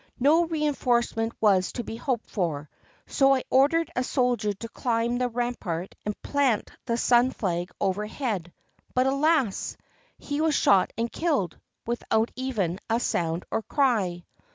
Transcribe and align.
No 0.19 0.45
reinforcement 0.47 1.31
was 1.39 1.73
to 1.73 1.83
be 1.83 1.95
hoped 1.95 2.27
for, 2.27 2.71
so 3.05 3.35
I 3.35 3.43
ordered 3.51 3.91
a 3.95 4.03
soldier 4.03 4.51
to 4.51 4.67
climb 4.69 5.19
the 5.19 5.29
rampart 5.29 5.93
and 6.03 6.19
plant 6.23 6.71
the 6.87 6.97
sim 6.97 7.29
flag 7.29 7.69
overhead, 7.79 8.51
but 8.95 9.05
alas! 9.05 9.77
he 10.17 10.41
was 10.41 10.55
shot 10.55 10.91
and 10.97 11.11
killed, 11.11 11.55
without 11.85 12.31
even 12.35 12.79
a 12.89 12.95
soimd 12.95 13.43
or 13.51 13.61
cry. 13.61 14.25